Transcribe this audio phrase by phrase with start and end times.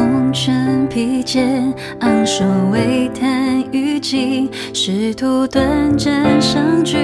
[0.00, 2.42] 红尘披肩，昂首
[2.72, 5.62] 微叹余烬，试图短
[5.98, 6.96] 暂相聚，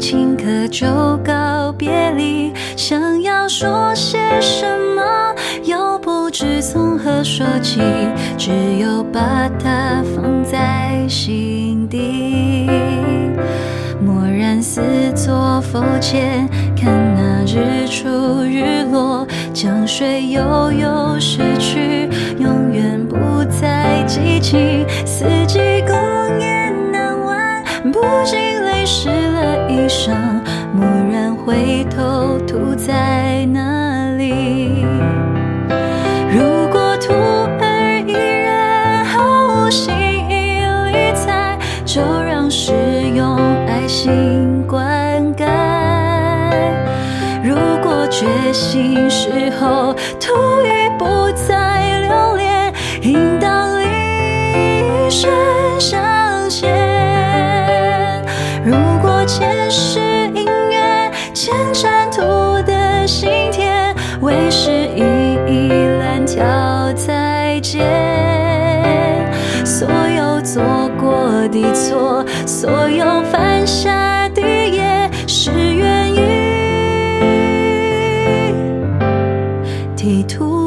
[0.00, 0.86] 顷刻就
[1.24, 2.52] 告别离。
[2.76, 4.64] 想要说些什
[4.96, 5.34] 么，
[5.64, 7.80] 又不知从何说起，
[8.38, 12.66] 只有把它放在心底。
[14.00, 14.80] 默然似
[15.14, 16.37] 作佛前，
[17.98, 22.08] 出日落，江水悠悠逝去，
[22.38, 23.16] 永远不
[23.60, 24.86] 再记起。
[25.04, 25.96] 四季共
[48.48, 49.28] 果觉醒时
[49.60, 50.32] 候，徒
[50.64, 55.30] 已不再留恋，应当立身
[55.78, 58.24] 向前。
[58.64, 60.00] 如果前世
[60.34, 62.22] 因缘，前尘徒
[62.62, 65.02] 的心田，为师一
[65.46, 65.68] 一
[65.98, 67.84] 拦条再见。
[69.62, 70.62] 所有做
[70.98, 75.50] 过的错，所有犯下的业，是
[80.28, 80.57] 途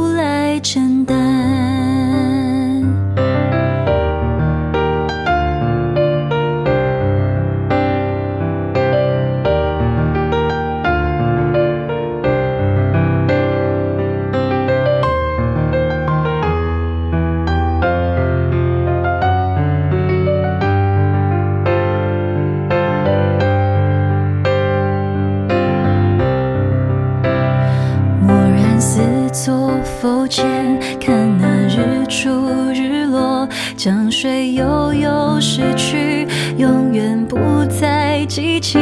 [30.32, 32.30] 前，看那日出
[32.74, 36.26] 日落，江水悠悠逝去，
[36.58, 38.80] 永远不再激起。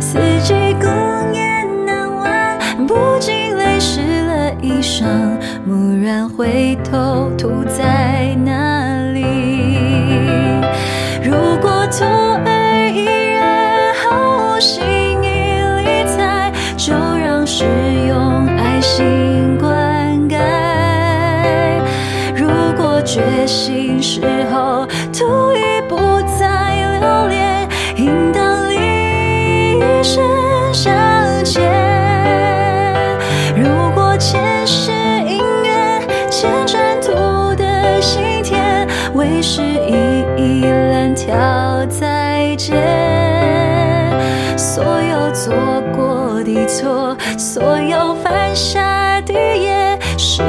[0.00, 0.88] 四季共
[1.34, 5.04] 雁难忘，不禁泪湿了衣裳。
[5.66, 8.31] 蓦然回头，徒在
[23.12, 25.98] 觉醒时候，徒已不
[26.40, 30.24] 再留恋，应当立身
[30.72, 30.90] 向
[31.44, 31.60] 前。
[33.54, 34.90] 如果前世
[35.28, 42.78] 因缘，牵缠徒的心田，为师一一拦条再见。
[44.56, 45.52] 所有做
[45.94, 50.42] 过的错，所有犯下的业，是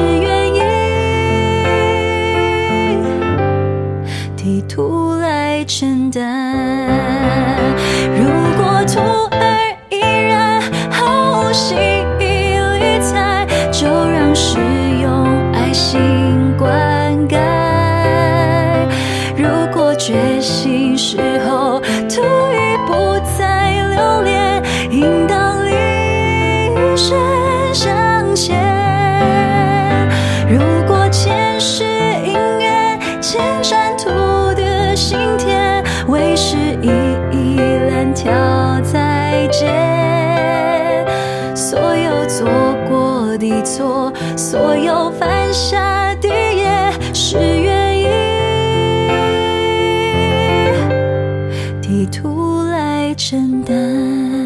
[43.37, 48.07] 的错，所有犯下的也，是愿意
[51.81, 54.42] 地图来承担。